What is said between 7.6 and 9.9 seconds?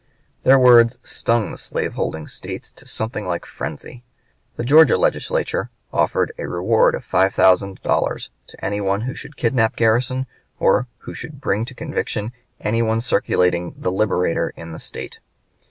dollars to any one who should kidnap